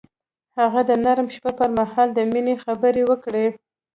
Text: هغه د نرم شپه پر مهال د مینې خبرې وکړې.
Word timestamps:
هغه 0.59 0.81
د 0.89 0.91
نرم 1.03 1.27
شپه 1.35 1.51
پر 1.59 1.69
مهال 1.77 2.07
د 2.13 2.19
مینې 2.31 2.55
خبرې 2.63 3.03
وکړې. 3.09 3.45